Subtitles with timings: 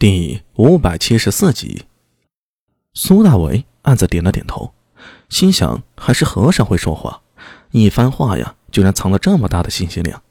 [0.00, 1.82] 第五百七十四集，
[2.94, 4.72] 苏大为暗自点了点头，
[5.28, 7.20] 心想：还是和尚会说话，
[7.70, 10.22] 一番话呀，居然藏了这么大的信息量。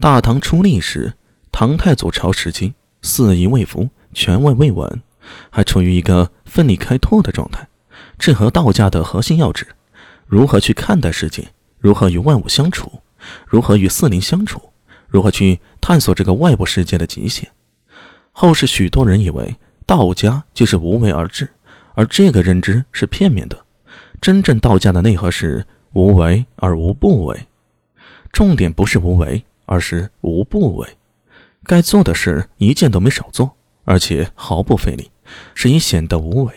[0.00, 1.12] 大唐初立时，
[1.52, 2.72] 唐太祖朝时期，
[3.02, 5.02] 四夷未服，权位未稳，
[5.50, 7.68] 还处于一个奋力开拓的状态。
[8.18, 9.66] 这和道家的核心要旨：
[10.26, 13.02] 如何去看待世界，如何与万物相处，
[13.46, 14.72] 如何与四灵相处，
[15.06, 17.52] 如何去探索这个外部世界的极限。
[18.36, 19.54] 后世许多人以为
[19.86, 21.48] 道家就是无为而治，
[21.94, 23.64] 而这个认知是片面的。
[24.20, 27.46] 真正道家的内核是无为而无不为，
[28.32, 30.88] 重点不是无为，而是无不为。
[31.62, 35.12] 该做的事一件都没少做，而且毫不费力，
[35.54, 36.52] 是以显得无为。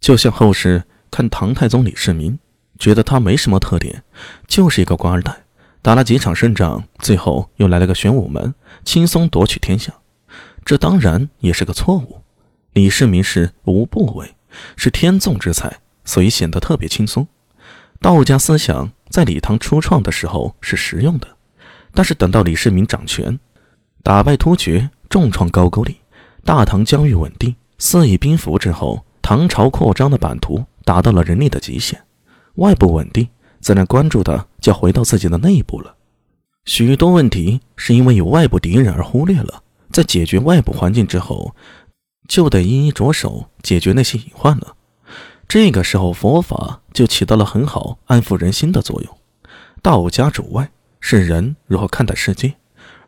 [0.00, 2.38] 就像后世看唐太宗李世民，
[2.78, 4.02] 觉得他没什么特点，
[4.46, 5.36] 就是一个官二代，
[5.82, 9.92] 打了几场胜仗，最后又来了个玄武门，轻松夺取天下。
[10.64, 12.20] 这当然也是个错误。
[12.72, 14.34] 李世民是无不为，
[14.76, 17.26] 是天纵之才，所以显得特别轻松。
[18.00, 21.28] 道家思想在李唐初创的时候是实用的，
[21.92, 23.38] 但是等到李世民掌权，
[24.02, 25.96] 打败突厥，重创高句丽，
[26.44, 32.02] 大唐疆域稳定，四夷兵服之后，唐朝扩张的版图达到了人力的极限，
[32.56, 33.26] 外部稳定，
[33.60, 35.94] 自然关注的就回到自己的内部了。
[36.66, 39.62] 许多问题是因为有外部敌人而忽略了。
[39.94, 41.54] 在解决外部环境之后，
[42.26, 44.74] 就得一一着手解决那些隐患了。
[45.46, 49.18] 这个时候，佛法就起到了很好安抚人心的作用。
[49.80, 52.54] 道家主外，是人如何看待世界；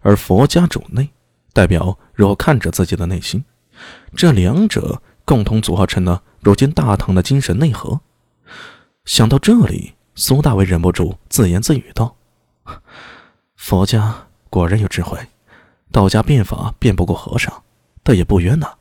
[0.01, 1.11] 而佛家主内，
[1.53, 3.45] 代表如何看着自己的内心。
[4.15, 8.01] 这两者共同组合成了如今大唐的精神内核。
[9.05, 12.15] 想到这里，苏大为忍不住自言自语道
[13.59, 15.19] ：“佛家果然有智慧。”
[15.93, 17.63] 道家变法变不过和尚，
[18.03, 18.75] 倒也不冤呐。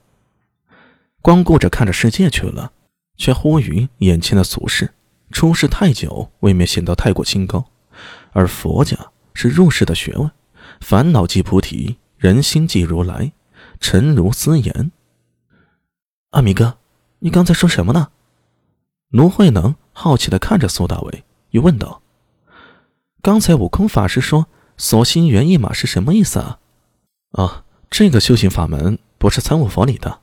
[1.21, 2.71] 光顾着看着世界去了，
[3.17, 4.93] 却忽于眼前的俗世。
[5.31, 7.65] 出世太久，未免显得太过清高。
[8.31, 8.97] 而佛家
[9.33, 10.29] 是入世的学问，
[10.81, 13.31] 烦恼即菩提，人心即如来，
[13.79, 14.91] 诚如斯言。
[16.31, 16.77] 阿弥哥，
[17.19, 18.09] 你刚才说什么呢？
[19.09, 22.01] 卢慧能好奇的看着苏大伟，又问道
[23.23, 26.59] ：“刚才悟空法师说‘所心猿意马’是什么意思啊？”
[27.35, 30.19] 啊，这个修行法门不是参悟佛理的。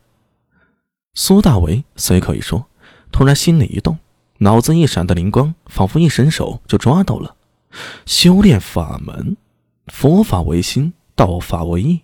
[1.14, 2.66] 苏大为随口一说，
[3.10, 3.98] 突然心里一动，
[4.38, 7.36] 脑子一闪的灵光，仿佛一伸手就抓到了。
[8.06, 9.36] 修炼法门，
[9.88, 12.00] 佛法为心，道法为意，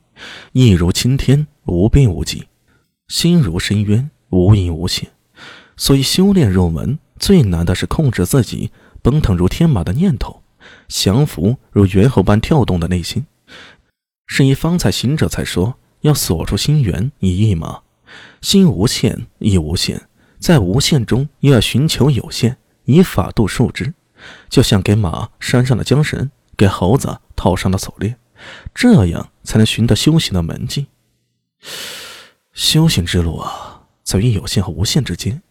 [0.52, 2.42] 意如青天，无边无际；
[3.08, 5.10] 心如深渊，无垠无限。
[5.78, 8.70] 所以修炼入门最难的是控制自己
[9.00, 10.42] 奔腾如天马的念头，
[10.86, 13.24] 降服如猿猴般跳动的内心。
[14.28, 17.80] 是以方才行者才说要锁住心源以一马，
[18.40, 20.02] 心无限亦无限，
[20.38, 23.94] 在无限中又要寻求有限，以法度数之，
[24.48, 28.16] 就像给马拴上了缰绳，给猴子套上了锁链，
[28.74, 30.86] 这样才能寻得修行的门径。
[32.52, 35.42] 修行之路啊，在于有限和无限之间，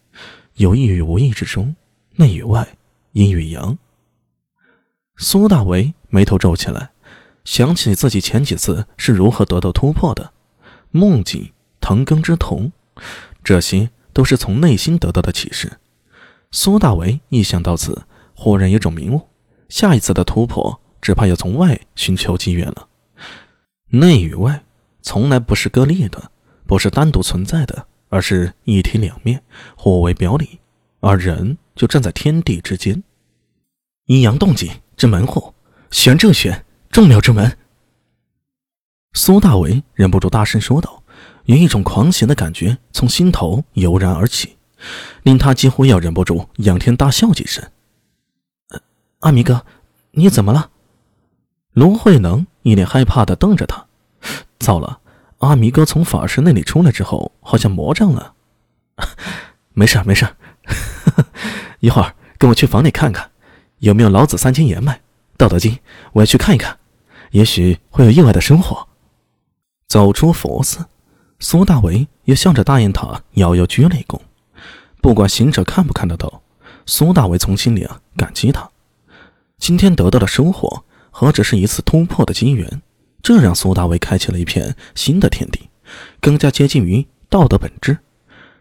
[0.54, 1.74] 有意与无意之中，
[2.14, 2.76] 内与外，
[3.12, 3.76] 阴与阳。
[5.16, 6.92] 苏大为眉头皱起来。
[7.48, 10.34] 想起自己前几次是如何得到突破的，
[10.90, 11.50] 梦境、
[11.80, 12.72] 藤根之瞳，
[13.42, 15.78] 这些都是从内心得到的启示。
[16.50, 18.02] 苏大为一想到此，
[18.34, 19.28] 忽然有种明悟：
[19.70, 22.86] 下一次的突破，只怕要从外寻求机缘了。
[23.92, 24.62] 内与外
[25.00, 26.30] 从来不是割裂的，
[26.66, 29.42] 不是单独存在的，而是一体两面，
[29.74, 30.58] 互为表里。
[31.00, 33.02] 而人就站在天地之间，
[34.04, 35.54] 阴阳动静之门户，
[35.90, 36.66] 玄正玄。
[36.98, 37.56] 众妙之门，
[39.12, 41.00] 苏大为忍不住大声说道，
[41.44, 44.56] 有一种狂喜的感觉从心头油然而起，
[45.22, 47.64] 令他几乎要忍不住仰天大笑几声。
[49.20, 49.64] 阿弥哥，
[50.10, 50.70] 你怎么了？
[51.70, 53.86] 卢慧能一脸害怕的瞪着他。
[54.58, 54.98] 糟了，
[55.38, 58.34] 阿弥哥从法师那里出来之后，好像魔怔了。
[59.72, 60.26] 没事没事，
[61.78, 63.30] 一会儿跟我去房里看看，
[63.78, 65.00] 有没有老子三千言脉。
[65.36, 65.78] 道德经，
[66.14, 66.76] 我要去看一看，
[67.30, 68.88] 也许会有意外的收获。
[69.86, 70.84] 走出佛寺，
[71.38, 74.20] 苏大为也向着大雁塔遥遥鞠了一躬。
[75.00, 76.42] 不管行者看不看得到，
[76.86, 78.68] 苏大为从心里啊感激他。
[79.58, 82.82] 今天得到的收获，何止是一次突破的机缘？
[83.22, 85.68] 这让苏大为开启了一片新的天地，
[86.20, 87.98] 更加接近于道德本质。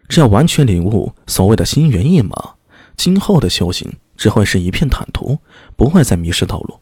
[0.08, 2.56] 只要完全领悟所谓的心猿意马，
[2.96, 3.92] 今后的修行。
[4.18, 5.38] 只会是一片坦途，
[5.76, 6.80] 不会再迷失道路。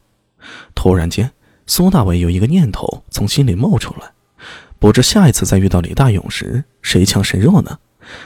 [0.74, 1.30] 突然间，
[1.68, 4.12] 苏大伟有一个念头从心里冒出来：
[4.78, 7.80] 不知下一次再遇到李大勇时，谁强谁弱呢？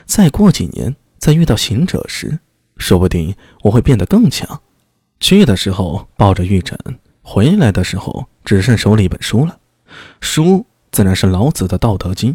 [0.06, 2.40] 再过几年，再遇到行者时，
[2.78, 4.62] 说不定我会变得更强。
[5.22, 6.78] 去的时候抱着玉枕，
[7.22, 9.58] 回来的时候只剩手里一本书了。
[10.20, 12.34] 书自然是老子的《道德经》。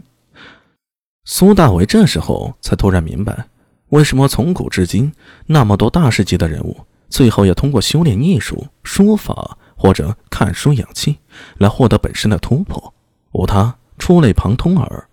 [1.24, 3.46] 苏大伟这时候才突然明白，
[3.90, 5.12] 为什么从古至今
[5.46, 6.76] 那么多大师级的人物，
[7.08, 11.18] 最后要通过修炼艺术、书法或者看书养气
[11.58, 12.92] 来获得本身的突破。
[13.32, 15.08] 无他，触类旁通耳。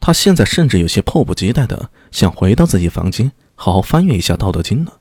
[0.00, 4.98] 他现在甚至有些迫不及待的想回到自己房间，好好翻阅一下《道德经》了。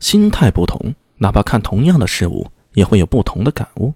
[0.00, 3.94] 心态不同，哪怕看同样的事物，也会有不同的感悟。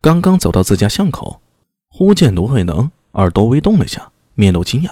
[0.00, 1.40] 刚刚走到自家巷口，
[1.88, 4.10] 忽见卢慧能耳朵微动了一下。
[4.34, 4.90] 面露惊讶，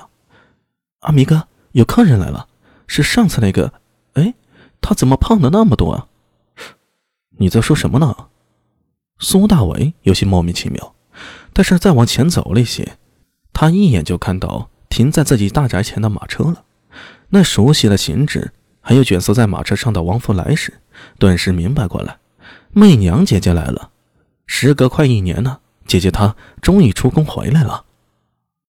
[1.01, 2.47] 阿弥哥，有客人来了，
[2.87, 3.75] 是上次那个。
[4.15, 4.33] 哎，
[4.81, 6.07] 他怎么胖的那么多啊？
[7.37, 8.15] 你在说什么呢？
[9.19, 10.95] 苏大伟有些莫名其妙，
[11.53, 12.97] 但是再往前走了一些，
[13.53, 16.65] 他一眼就看到停在自己大宅前的马车了。
[17.29, 20.75] 那熟悉的形制，还有卷缩在马车上的王福来时，
[21.19, 22.19] 顿时明白过来，
[22.73, 23.91] 媚娘姐姐来了。
[24.47, 27.84] 时隔快一年了，姐姐她终于出宫回来了。